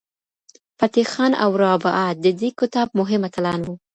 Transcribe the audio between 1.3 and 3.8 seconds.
او رابعه د دې کتاب مهم اتلان وو.